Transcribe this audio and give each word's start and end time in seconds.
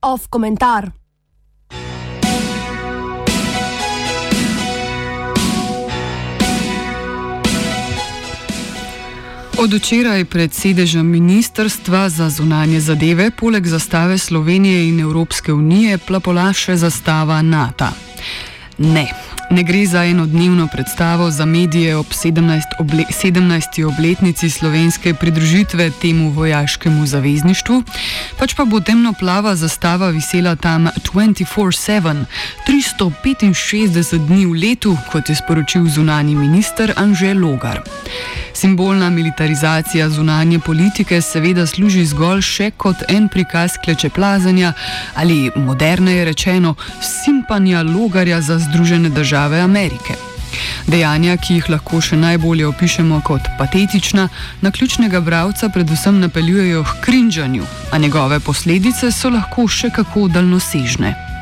Off 0.00 0.26
komentar. 0.30 0.90
Od 9.58 9.72
včeraj 9.72 10.24
pred 10.24 10.54
sedežem 10.54 11.06
Ministrstva 11.06 12.08
za 12.08 12.30
zunanje 12.30 12.80
zadeve 12.80 13.30
poleg 13.30 13.66
zastave 13.66 14.18
Slovenije 14.18 14.88
in 14.88 15.00
Evropske 15.00 15.52
unije 15.52 15.98
plapola 15.98 16.52
še 16.52 16.76
zastava 16.76 17.42
NATO. 17.42 17.86
Ne, 18.78 19.06
ne 19.50 19.62
gre 19.62 19.86
za 19.86 20.04
enodnevno 20.04 20.66
predstavo 20.66 21.30
za 21.30 21.44
medije 21.44 21.96
ob 21.96 22.06
17. 22.06 22.60
Oble 22.78 23.04
17. 23.10 23.84
obletnici 23.84 24.50
slovenske 24.50 25.14
pridružitve 25.14 25.90
temu 26.02 26.30
vojaškemu 26.30 27.06
zavezništvu, 27.06 27.82
pač 28.38 28.54
pa 28.54 28.64
bo 28.64 28.80
temno-plava 28.80 29.56
zastava 29.56 30.08
visela 30.08 30.56
tam 30.56 30.88
24-7, 31.14 32.24
365 32.68 34.26
dni 34.26 34.46
v 34.46 34.52
letu, 34.52 34.96
kot 35.12 35.28
je 35.28 35.36
sporočil 35.36 35.88
zunani 35.88 36.34
minister 36.34 36.92
Anže 36.96 37.34
Logar. 37.34 37.80
Simbolna 38.54 39.10
militarizacija 39.10 40.08
zunanje 40.08 40.58
politike 40.58 41.20
seveda 41.20 41.66
služi 41.66 42.04
zgolj 42.06 42.42
še 42.42 42.70
kot 42.76 43.02
en 43.08 43.28
prikaz 43.28 43.76
klečeplazanja 43.84 44.72
ali, 45.14 45.50
moderneje 45.56 46.24
rečeno, 46.24 46.74
simpanja 47.02 47.82
logarja 47.82 48.40
za 48.40 48.58
Združene 48.58 49.08
države 49.08 49.43
Amerike. 49.52 50.14
Dejanja, 50.86 51.36
ki 51.36 51.58
jih 51.58 51.68
lahko 51.72 52.00
še 52.00 52.16
najbolje 52.16 52.66
opišemo 52.66 53.20
kot 53.26 53.50
patetična, 53.58 54.28
na 54.62 54.70
ključnega 54.70 55.20
bralca 55.20 55.68
predvsem 55.68 56.20
napeljujejo 56.20 56.84
k 56.84 56.98
krinžanju, 57.04 57.66
a 57.90 57.98
njegove 57.98 58.40
posledice 58.40 59.12
so 59.12 59.34
lahko 59.34 59.68
še 59.68 59.90
kako 59.90 60.28
daljnosežne. 60.28 61.33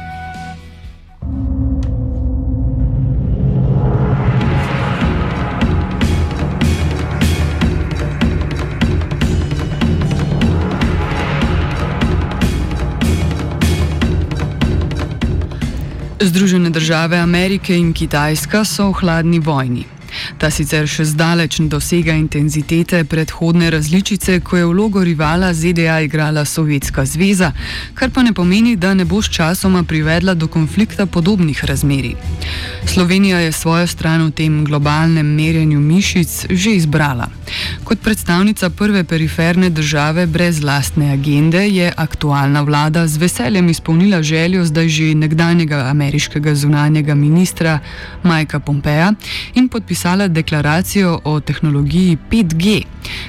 Združene 16.26 16.70
države 16.70 17.18
Amerike 17.18 17.76
in 17.76 17.92
Kitajska 17.92 18.64
so 18.64 18.88
v 18.88 18.92
hladni 18.92 19.38
vojni. 19.38 19.91
Ta 20.38 20.50
sicer 20.50 20.86
še 20.88 21.04
zdaleč 21.04 21.58
ne 21.58 21.68
dosega 21.68 22.12
intenzitete 22.12 23.04
predhodne 23.04 23.70
različice, 23.70 24.40
ko 24.40 24.56
je 24.56 24.66
vlogo 24.66 25.04
rivala 25.04 25.52
ZDA 25.54 26.00
igrala 26.00 26.44
Sovjetska 26.44 27.04
zveza, 27.04 27.52
kar 27.94 28.10
pa 28.10 28.22
ne 28.22 28.32
pomeni, 28.32 28.76
da 28.76 28.94
ne 28.94 29.04
bo 29.04 29.22
s 29.22 29.30
časoma 29.30 29.82
privedla 29.82 30.34
do 30.34 30.48
konflikta 30.48 31.06
podobnih 31.06 31.64
razmerij. 31.64 32.14
Slovenija 32.86 33.38
je 33.38 33.52
svojo 33.52 33.86
stran 33.86 34.26
v 34.26 34.30
tem 34.30 34.64
globalnem 34.64 35.26
merjenju 35.26 35.80
mišic 35.80 36.46
že 36.50 36.70
izbrala. 36.76 37.28
Kot 37.84 38.00
predstavnica 38.00 38.70
prve 38.70 39.04
periferne 39.04 39.70
države 39.70 40.26
brez 40.26 40.62
lastne 40.62 41.12
agende 41.12 41.68
je 41.68 41.92
aktualna 41.96 42.62
vlada 42.62 43.06
z 43.06 43.16
veseljem 43.16 43.68
izpolnila 43.68 44.22
željo 44.22 44.64
zdaj 44.64 44.88
že 44.88 45.14
nekdanjega 45.14 45.76
ameriškega 45.90 46.54
zunanjega 46.54 47.14
ministra 47.14 47.78
Majka 48.22 48.60
Pompeja 48.60 49.12
in 49.54 49.68
podpisala 49.68 50.11
podpisala 50.12 50.28
deklaracijo 50.28 51.20
o 51.24 51.40
tehnologiji 51.40 52.18
5G, 52.30 52.82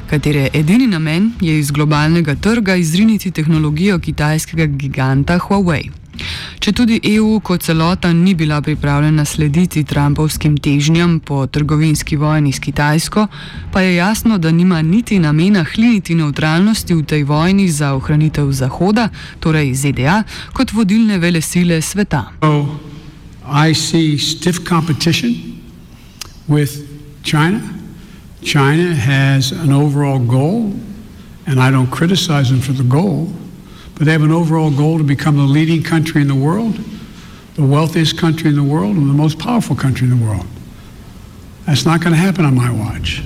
katere 0.10 0.50
edini 0.54 0.88
namen 0.88 1.32
je 1.42 1.60
iz 1.60 1.72
globalnega 1.72 2.36
trga 2.36 2.76
izriniti 2.76 3.32
tehnologijo 3.32 4.00
kitajskega 4.00 4.66
giganta 4.66 5.40
Huawei. 5.40 5.92
Če 6.60 6.72
tudi 6.72 7.00
EU 7.04 7.40
kot 7.40 7.64
celota 7.64 8.14
ni 8.14 8.36
bila 8.36 8.62
pripravljena 8.62 9.26
slediti 9.26 9.84
Trumpovskim 9.84 10.58
težnjam 10.58 11.20
po 11.20 11.48
trgovinski 11.48 12.16
vojni 12.16 12.52
s 12.52 12.60
Kitajsko, 12.60 13.28
pa 13.72 13.82
je 13.82 13.96
jasno, 13.96 14.38
da 14.38 14.52
nima 14.52 14.82
niti 14.82 15.20
namena 15.20 15.64
hliniti 15.64 16.16
neutralnosti 16.16 16.94
v 16.94 17.04
tej 17.04 17.24
vojni 17.24 17.70
za 17.70 17.94
ohranitev 17.96 18.52
Zahoda, 18.52 19.10
torej 19.40 19.74
ZDA, 19.74 20.24
kot 20.54 20.74
vodilne 20.74 21.18
vele 21.18 21.42
sile 21.42 21.82
sveta. 21.82 22.26
Oh, 22.42 22.68
with 26.48 27.24
China. 27.24 27.74
China 28.42 28.94
has 28.94 29.52
an 29.52 29.72
overall 29.72 30.20
goal, 30.20 30.74
and 31.46 31.60
I 31.60 31.72
don't 31.72 31.90
criticize 31.90 32.50
them 32.50 32.60
for 32.60 32.74
the 32.74 32.84
goal, 32.84 33.32
but 33.96 34.06
they 34.06 34.12
have 34.12 34.24
an 34.24 34.32
overall 34.32 34.72
goal 34.72 34.98
to 34.98 35.04
become 35.04 35.38
the 35.38 35.44
leading 35.44 35.84
country 35.84 36.22
in 36.22 36.28
the 36.28 36.36
world, 36.36 36.78
the 37.56 37.64
wealthiest 37.64 38.18
country 38.18 38.50
in 38.50 38.56
the 38.56 38.64
world, 38.64 38.96
and 38.96 39.10
the 39.10 39.14
most 39.14 39.40
powerful 39.40 39.76
country 39.76 40.08
in 40.08 40.20
the 40.20 40.26
world. 40.26 40.46
That's 41.66 41.86
not 41.86 42.02
going 42.02 42.14
to 42.14 42.20
happen 42.20 42.44
on 42.44 42.56
my 42.56 42.72
watch. 42.72 43.24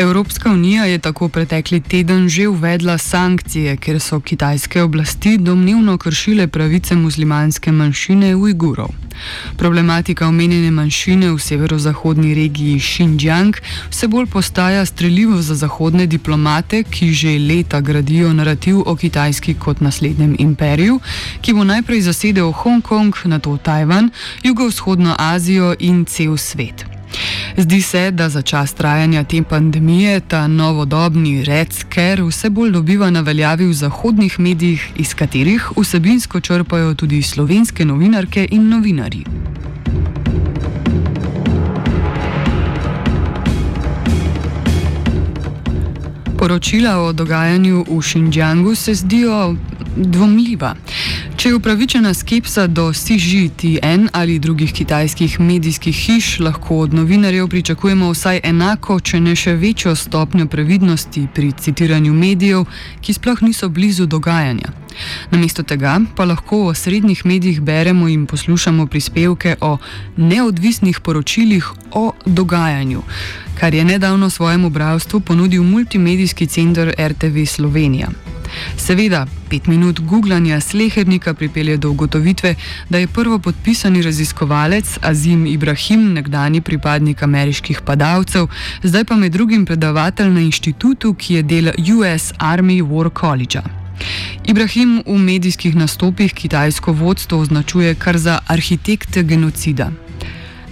Evropska 0.00 0.50
unija 0.50 0.84
je 0.84 0.98
tako 0.98 1.28
pretekli 1.28 1.80
teden 1.80 2.28
že 2.28 2.48
uvedla 2.48 2.98
sankcije, 2.98 3.76
ker 3.76 4.00
so 4.00 4.20
kitajske 4.20 4.82
oblasti 4.82 5.38
domnevno 5.38 5.98
kršile 5.98 6.46
pravice 6.46 6.94
muslimanske 6.94 7.72
manjšine 7.72 8.36
Ujgurov. 8.36 8.88
Problematika 9.56 10.28
omenjene 10.28 10.70
manjšine 10.70 11.30
v 11.30 11.38
severozahodni 11.38 12.34
regiji 12.34 12.78
Xinjiang 12.80 13.56
vse 13.90 14.08
bolj 14.08 14.26
postaja 14.26 14.86
streljivo 14.86 15.42
za 15.42 15.54
zahodne 15.54 16.06
diplomate, 16.06 16.82
ki 16.82 17.12
že 17.12 17.38
leta 17.38 17.80
gradijo 17.80 18.32
narativ 18.32 18.80
o 18.86 18.96
Kitajski 18.96 19.54
kot 19.54 19.80
naslednjem 19.80 20.36
imperiju, 20.38 21.00
ki 21.40 21.52
bo 21.52 21.64
najprej 21.64 22.00
zasedel 22.00 22.52
Hongkong, 22.52 23.14
nato 23.24 23.56
Tajvan, 23.56 24.10
jugovzhodno 24.42 25.16
Azijo 25.18 25.74
in 25.78 26.04
cel 26.04 26.36
svet. 26.36 26.89
Zdi 27.60 27.82
se, 27.82 28.10
da 28.10 28.28
za 28.28 28.42
čas 28.42 28.74
trajanja 28.74 29.24
te 29.24 29.42
pandemije 29.42 30.20
ta 30.20 30.46
novodobni 30.46 31.44
red 31.44 31.72
scare 31.72 32.22
vse 32.22 32.50
bolj 32.50 32.70
dobiva 32.70 33.10
na 33.10 33.20
veljavi 33.20 33.66
v 33.66 33.72
zahodnih 33.72 34.40
medijih, 34.40 34.92
iz 34.96 35.14
katerih 35.14 35.68
vsebinsko 35.76 36.40
črpajo 36.40 36.94
tudi 36.94 37.22
slovenske 37.22 37.84
novinarke 37.84 38.48
in 38.50 38.68
novinari. 38.68 39.24
Poročila 46.38 46.98
o 46.98 47.12
dogajanju 47.12 47.84
v 47.88 48.00
Xinjiangu 48.00 48.74
se 48.74 48.94
zdijo 48.94 49.56
dvomljiva. 49.96 50.74
Če 51.36 51.48
je 51.48 51.54
upravičena 51.54 52.14
skepsa 52.14 52.66
do 52.66 52.92
CGTN 52.92 54.08
ali 54.12 54.38
drugih 54.38 54.72
kitajskih 54.72 55.40
medijskih 55.40 55.96
hiš, 55.96 56.38
lahko 56.40 56.78
od 56.78 56.94
novinarjev 56.94 57.48
pričakujemo 57.48 58.10
vsaj 58.10 58.40
enako, 58.44 59.00
če 59.00 59.20
ne 59.20 59.36
še 59.36 59.54
večjo 59.56 59.94
stopnjo 59.96 60.46
previdnosti 60.46 61.26
pri 61.34 61.52
citiranju 61.52 62.12
medijev, 62.14 62.64
ki 63.00 63.12
sploh 63.16 63.42
niso 63.42 63.68
blizu 63.68 64.06
dogajanja. 64.06 64.72
Namesto 65.30 65.62
tega 65.62 66.00
pa 66.16 66.24
lahko 66.24 66.66
v 66.68 66.74
srednjih 66.74 67.26
medijih 67.26 67.60
beremo 67.60 68.08
in 68.08 68.26
poslušamo 68.26 68.86
prispevke 68.86 69.56
o 69.60 69.78
neodvisnih 70.16 71.00
poročilih 71.00 71.70
o 71.92 72.12
dogajanju, 72.26 73.02
kar 73.60 73.74
je 73.74 73.84
nedavno 73.84 74.30
svojemu 74.30 74.70
bralstvu 74.70 75.20
ponudil 75.20 75.62
multimedijski 75.62 76.46
center 76.46 76.94
RTV 76.98 77.44
Slovenija. 77.46 78.08
Seveda, 78.76 79.26
pet 79.48 79.66
minut 79.66 80.00
googlanja 80.00 80.60
slehernika 80.60 81.34
pripelje 81.34 81.76
do 81.76 81.90
ugotovitve, 81.90 82.54
da 82.88 82.98
je 82.98 83.06
prvo 83.06 83.38
podpisani 83.38 84.02
raziskovalec 84.02 84.98
Azim 85.02 85.46
Ibrahim, 85.46 86.12
nekdani 86.12 86.60
pripadnik 86.60 87.22
ameriških 87.22 87.80
padavcev, 87.80 88.46
zdaj 88.82 89.04
pa 89.04 89.16
med 89.16 89.32
drugim 89.32 89.66
predavatelj 89.66 90.30
na 90.30 90.40
inštitutu, 90.40 91.14
ki 91.14 91.34
je 91.34 91.42
del 91.42 91.68
US 91.96 92.32
Army 92.38 92.82
War 92.82 93.10
College. 93.20 93.60
Ibrahim 94.44 95.02
v 95.06 95.18
medijskih 95.18 95.76
nastopih 95.76 96.34
kitajsko 96.34 96.92
vodstvo 96.92 97.38
označuje 97.38 97.94
kar 97.94 98.18
za 98.18 98.38
arhitekte 98.46 99.22
genocida. 99.22 99.90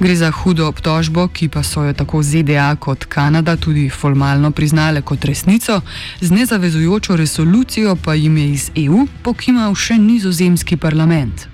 Gre 0.01 0.17
za 0.17 0.31
hudo 0.31 0.69
obtožbo, 0.69 1.29
ki 1.29 1.49
pa 1.49 1.63
so 1.63 1.83
jo 1.83 1.93
tako 1.93 2.23
ZDA 2.23 2.77
kot 2.77 3.05
Kanada 3.05 3.57
tudi 3.57 3.89
formalno 3.91 4.51
priznale 4.51 5.03
kot 5.03 5.25
resnico, 5.25 5.81
z 6.21 6.31
nezavezujočo 6.31 7.17
resolucijo 7.17 7.97
pa 7.97 8.15
jim 8.15 8.37
je 8.37 8.51
iz 8.53 8.71
EU 8.77 9.07
pokimal 9.23 9.75
še 9.75 9.99
nizozemski 9.99 10.77
parlament. 10.77 11.49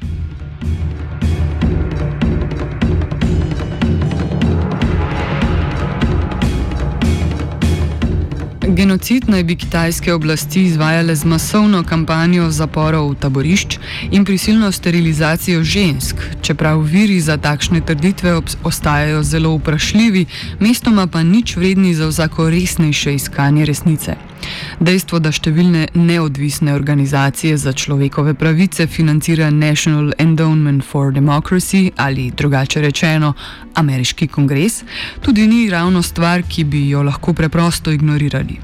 Genocid 8.75 9.29
naj 9.29 9.43
bi 9.45 9.55
kitajske 9.57 10.15
oblasti 10.15 10.63
izvajale 10.65 11.15
z 11.17 11.25
masovno 11.25 11.85
kampanjo 11.87 12.49
zaporov 12.51 13.13
v 13.13 13.15
taborišč 13.23 13.77
in 14.11 14.25
prisilno 14.25 14.73
sterilizacijo 14.73 15.63
žensk, 15.63 16.17
čeprav 16.43 16.83
viri 16.83 17.21
za 17.21 17.37
takšne 17.37 17.81
trditve 17.87 18.35
ostajajo 18.65 19.23
zelo 19.23 19.55
vprašljivi, 19.57 20.27
mestoma 20.59 21.07
pa 21.07 21.23
nič 21.23 21.57
vredni 21.57 21.95
za 21.95 22.09
vsako 22.11 22.51
resnejše 22.51 23.15
iskanje 23.15 23.65
resnice. 23.65 24.17
Dejstvo, 24.81 25.23
da 25.23 25.31
številne 25.33 25.87
neodvisne 25.95 26.75
organizacije 26.75 27.57
za 27.57 27.73
človekove 27.73 28.35
pravice 28.35 28.87
financira 28.91 29.51
National 29.51 30.13
Endowment 30.19 30.83
for 30.83 31.15
Democracy 31.15 31.93
ali 31.97 32.31
drugače 32.37 32.81
rečeno 32.81 33.33
Ameriški 33.75 34.27
kongres, 34.29 34.83
tudi 35.21 35.47
ni 35.47 35.71
ravno 35.71 36.03
stvar, 36.03 36.43
ki 36.43 36.65
bi 36.65 36.89
jo 36.89 37.03
lahko 37.03 37.33
preprosto 37.33 37.95
ignorirali. 37.95 38.64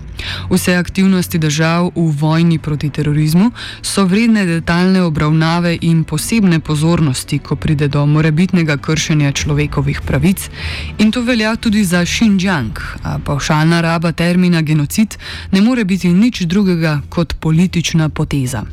Vse 0.50 0.74
aktivnosti 0.76 1.38
držav 1.38 1.90
v 1.96 2.06
vojni 2.20 2.58
proti 2.58 2.90
terorizmu 2.90 3.50
so 3.82 4.04
vredne 4.04 4.46
detaljne 4.46 5.02
obravnave 5.02 5.78
in 5.80 6.04
posebne 6.04 6.60
pozornosti, 6.60 7.38
ko 7.38 7.56
pride 7.56 7.88
do 7.88 8.06
morebitnega 8.06 8.76
kršenja 8.76 9.32
človekovih 9.32 10.00
pravic, 10.00 10.50
in 10.98 11.12
to 11.12 11.22
velja 11.22 11.56
tudi 11.56 11.84
za 11.84 12.04
Xinjiang. 12.04 12.80
Pavšalna 13.24 13.80
raba 13.80 14.12
termina 14.12 14.62
genocid 14.62 15.18
ne 15.52 15.60
more 15.60 15.84
biti 15.84 16.08
nič 16.08 16.40
drugega 16.40 17.00
kot 17.08 17.34
politična 17.40 18.08
poteza. 18.08 18.64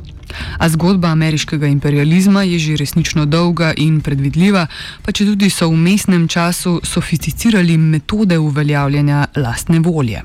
A 0.57 0.69
zgodba 0.69 1.07
ameriškega 1.07 1.67
imperializma 1.67 2.44
je 2.44 2.59
že 2.59 2.75
resnično 2.75 3.25
dolga 3.25 3.73
in 3.77 4.01
predvidljiva, 4.01 4.67
pa 5.01 5.11
če 5.11 5.25
tudi 5.25 5.49
so 5.49 5.69
v 5.69 5.77
mestnem 5.77 6.27
času 6.27 6.79
sofisticirali 6.83 7.77
metode 7.77 8.38
uveljavljanja 8.38 9.25
lastne 9.35 9.79
volje. 9.79 10.23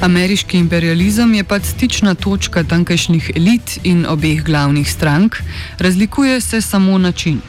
Ameriški 0.00 0.58
imperializem 0.58 1.34
je 1.34 1.44
pač 1.44 1.70
stična 1.72 2.14
točka 2.14 2.62
tamkajšnjih 2.68 3.30
elit 3.36 3.78
in 3.84 4.04
obeh 4.06 4.42
glavnih 4.44 4.90
strank, 4.90 5.36
razlikuje 5.78 6.40
se 6.40 6.60
samo 6.60 6.98
način. 6.98 7.40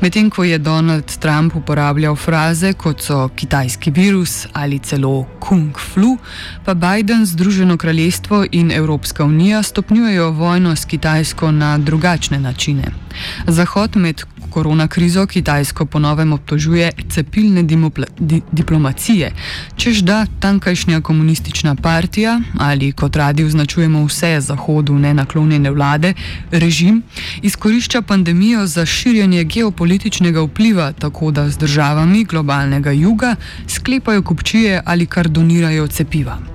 Medtem 0.00 0.30
ko 0.30 0.44
je 0.44 0.58
Donald 0.58 1.18
Trump 1.18 1.56
uporabljal 1.56 2.16
fraze 2.16 2.72
kot 2.72 3.02
so 3.02 3.28
kitajski 3.36 3.90
virus 3.90 4.46
ali 4.52 4.78
celo 4.78 5.26
kung 5.40 5.78
flu, 5.78 6.18
pa 6.64 6.74
Biden, 6.74 7.26
Združeno 7.26 7.76
kraljestvo 7.76 8.44
in 8.50 8.72
Evropska 8.72 9.24
unija 9.24 9.62
stopnjujejo 9.62 10.30
vojno 10.30 10.76
s 10.76 10.84
Kitajsko 10.84 11.50
na 11.50 11.78
drugačne 11.78 12.40
načine. 12.40 13.03
Zahod 13.46 13.96
med 13.96 14.22
korona 14.50 14.88
krizo 14.88 15.26
Kitajsko 15.26 15.86
ponovem 15.86 16.32
obtožuje 16.32 16.92
cepilne 17.10 17.62
di 17.62 18.40
diplomacije, 18.52 19.32
čež 19.76 20.02
da 20.02 20.26
tankajšnja 20.40 21.00
komunistična 21.00 21.74
partija 21.74 22.40
ali 22.58 22.92
kot 22.92 23.16
radi 23.16 23.44
označujemo 23.44 24.04
vse 24.06 24.40
zahodu 24.40 24.94
nenaklonjene 24.94 25.70
vlade, 25.70 26.14
režim, 26.50 27.02
izkorišča 27.42 28.02
pandemijo 28.02 28.66
za 28.66 28.86
širjenje 28.86 29.44
geopolitičnega 29.44 30.42
vpliva, 30.42 30.92
tako 30.92 31.30
da 31.30 31.50
z 31.50 31.58
državami 31.58 32.24
globalnega 32.24 32.90
juga 32.90 33.36
sklepajo 33.66 34.22
kupčije 34.22 34.82
ali 34.84 35.06
kar 35.06 35.28
donirajo 35.28 35.86
cepiva. 35.86 36.53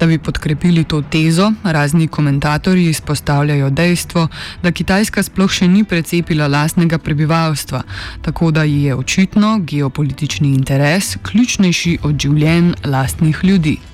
Da 0.00 0.06
bi 0.06 0.18
podkrepili 0.18 0.84
to 0.84 1.02
tezo, 1.02 1.52
razni 1.64 2.08
komentatorji 2.08 2.90
izpostavljajo 2.90 3.70
dejstvo, 3.70 4.28
da 4.62 4.72
Kitajska 4.72 5.22
sploh 5.22 5.50
še 5.50 5.68
ni 5.68 5.84
precepila 5.84 6.48
lastnega 6.48 6.98
prebivalstva, 6.98 7.82
tako 8.22 8.50
da 8.50 8.64
ji 8.64 8.82
je 8.82 8.94
očitno 8.94 9.58
geopolitični 9.58 10.54
interes 10.54 11.16
ključnejši 11.22 11.98
od 12.02 12.18
življenj 12.20 12.74
lastnih 12.84 13.44
ljudi. 13.44 13.89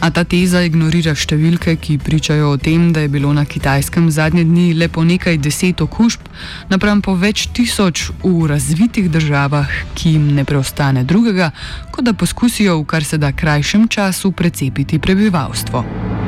A 0.00 0.10
ta 0.12 0.24
teza 0.28 0.60
ignorira 0.66 1.14
številke, 1.16 1.76
ki 1.80 1.96
pričajo 2.04 2.52
o 2.52 2.58
tem, 2.60 2.90
da 2.92 3.00
je 3.04 3.10
bilo 3.12 3.32
na 3.32 3.46
kitajskem 3.48 4.10
zadnje 4.12 4.44
dni 4.44 4.66
le 4.76 4.90
po 4.92 5.04
nekaj 5.04 5.38
deset 5.40 5.80
okužb, 5.80 6.28
napram 6.68 7.00
po 7.02 7.16
več 7.16 7.48
tisoč 7.56 8.10
v 8.22 8.50
razvitih 8.52 9.08
državah, 9.10 9.72
ki 9.96 10.16
jim 10.16 10.28
ne 10.36 10.44
preostane 10.44 11.04
drugega, 11.04 11.50
kot 11.90 12.04
da 12.04 12.12
poskusijo 12.12 12.78
v 12.82 12.86
kar 12.92 13.04
se 13.04 13.18
da 13.18 13.32
krajšem 13.32 13.88
času 13.88 14.32
precepiti 14.36 15.00
prebivalstvo. 15.00 16.25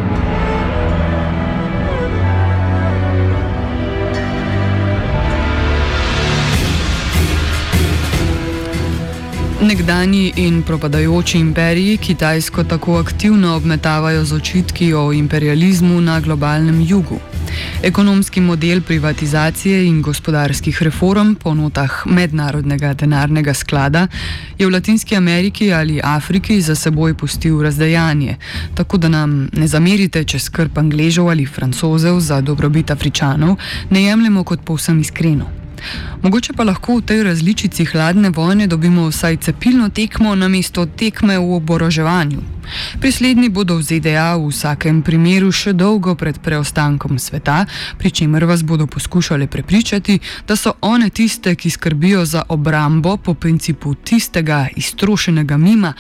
Nekdani 9.58 10.32
in 10.36 10.62
propadajoči 10.62 11.38
imperiji 11.38 11.96
Kitajsko 11.96 12.64
tako 12.64 12.98
aktivno 12.98 13.56
obmetavajo 13.56 14.24
z 14.24 14.34
očitki 14.34 14.94
o 14.94 15.12
imperializmu 15.12 16.00
na 16.00 16.20
globalnem 16.20 16.86
jugu. 16.88 17.18
Ekonomski 17.82 18.40
model 18.40 18.80
privatizacije 18.80 19.86
in 19.86 20.02
gospodarskih 20.02 20.82
reform 20.82 21.34
po 21.34 21.54
notah 21.54 22.06
Mednarodnega 22.06 22.94
denarnega 22.94 23.54
sklada 23.54 24.06
je 24.58 24.66
v 24.66 24.70
Latinski 24.70 25.16
Ameriki 25.16 25.72
ali 25.72 26.00
Afriki 26.04 26.60
za 26.60 26.74
seboj 26.74 27.14
pustil 27.14 27.62
razdejanje, 27.62 28.36
tako 28.74 28.96
da 28.96 29.08
nam 29.08 29.48
ne 29.52 29.68
zamerite, 29.68 30.24
če 30.24 30.38
skrb 30.38 30.78
Angležev 30.78 31.28
ali 31.28 31.46
Francozev 31.46 32.20
za 32.20 32.40
dobrobit 32.40 32.90
Afričanov 32.90 33.56
ne 33.90 34.02
jemljemo 34.02 34.44
kot 34.44 34.60
povsem 34.64 35.00
iskreno. 35.00 35.67
Mogoče 36.22 36.52
pa 36.52 36.64
lahko 36.64 36.98
v 36.98 37.06
tej 37.06 37.22
različici 37.22 37.84
hladne 37.84 38.30
vojne 38.30 38.66
dobimo 38.66 39.08
vsaj 39.08 39.36
cepilno 39.36 39.88
tekmo 39.88 40.34
na 40.34 40.48
mesto 40.48 40.86
tekme 40.86 41.38
v 41.38 41.52
oboroževanju. 41.54 42.58
Prislednji 43.00 43.48
bodo 43.48 43.78
v 43.78 43.82
ZDA 43.82 44.36
v 44.36 44.50
vsakem 44.50 45.02
primeru 45.02 45.52
še 45.52 45.72
dolgo 45.72 46.14
pred 46.14 46.38
preostankom 46.38 47.18
sveta, 47.18 47.64
pri 47.98 48.10
čemer 48.10 48.44
vas 48.44 48.62
bodo 48.62 48.86
poskušali 48.86 49.46
prepričati, 49.46 50.18
da 50.46 50.56
so 50.56 50.74
one 50.80 51.10
tiste, 51.10 51.54
ki 51.54 51.70
skrbijo 51.70 52.24
za 52.24 52.44
obrambo 52.48 53.16
po 53.16 53.34
principu 53.34 53.94
tistega 53.94 54.68
iztrošenega 54.76 55.56
mima. 55.56 55.94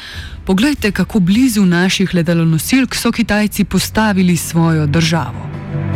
Poglejte, 0.44 0.92
kako 0.92 1.20
blizu 1.20 1.64
naših 1.64 2.14
letalonosilk 2.14 2.94
so 2.94 3.12
Kitajci 3.12 3.64
postavili 3.64 4.36
svojo 4.36 4.86
državo. 4.86 5.87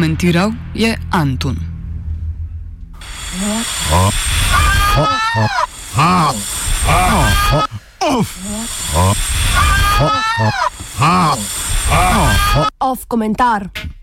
Komentiral 0.00 0.52
je 0.72 0.96
Antun. 1.12 1.56
Off 12.80 13.04
komentar. 13.08 13.68